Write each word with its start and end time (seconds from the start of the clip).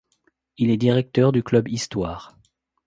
Il 0.57 0.71
est 0.71 0.77
directeur 0.77 1.31
du 1.31 1.43
Club 1.43 1.67
histoire. 1.67 2.35